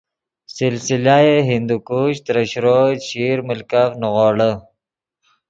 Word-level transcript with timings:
سلسلہ 0.55 1.17
ہندوکش 1.49 2.13
ترے 2.25 2.43
شروئے، 2.51 2.93
چیشیر 3.03 3.37
ملکف 3.47 3.91
نیغوڑے 4.01 4.51